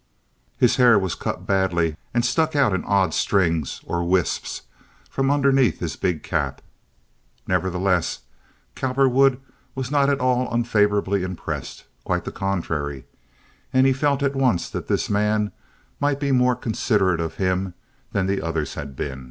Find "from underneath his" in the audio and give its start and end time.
5.11-5.95